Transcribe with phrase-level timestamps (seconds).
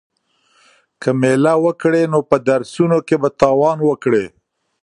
[1.01, 4.25] که مېله وکړې نو په درسونو کې به تاوان وکړې.